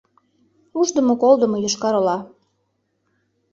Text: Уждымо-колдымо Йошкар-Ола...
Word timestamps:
Уждымо-колдымо 0.79 1.57
Йошкар-Ола... 1.63 2.17